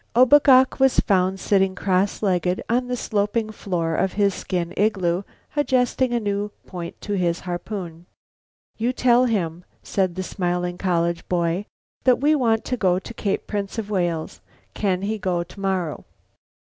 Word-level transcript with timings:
O 0.15 0.25
bo 0.25 0.39
gok 0.39 0.79
was 0.79 0.99
found 0.99 1.39
sitting 1.39 1.75
cross 1.75 2.23
legged 2.23 2.63
on 2.67 2.87
the 2.87 2.97
sloping 2.97 3.51
floor 3.51 3.95
of 3.95 4.13
his 4.13 4.33
skin 4.33 4.73
igloo, 4.75 5.21
adjusting 5.55 6.11
a 6.11 6.19
new 6.19 6.49
point 6.65 6.99
to 7.01 7.13
his 7.13 7.41
harpoon. 7.41 8.07
"You 8.79 8.93
tell 8.93 9.25
him," 9.25 9.63
said 9.83 10.15
the 10.15 10.23
smiling 10.23 10.79
college 10.79 11.27
boy, 11.29 11.67
"that 12.03 12.19
we 12.19 12.33
want 12.33 12.65
to 12.65 12.77
go 12.77 12.97
to 12.97 13.13
Cape 13.13 13.45
Prince 13.45 13.77
of 13.77 13.91
Wales. 13.91 14.41
Can 14.73 15.03
he 15.03 15.19
go 15.19 15.43
tomorrow?" 15.43 16.03